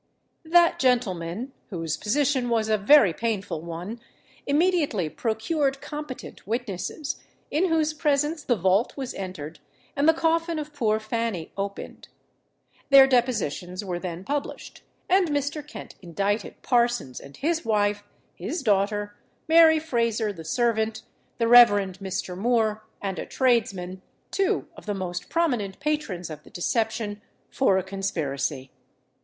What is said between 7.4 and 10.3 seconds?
in whose presence the vault was entered, and the